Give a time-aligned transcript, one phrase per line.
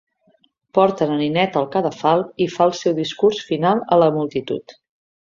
[0.75, 4.75] Porten a Ninetta al cadafal i fa el seu discurs final a la multitud.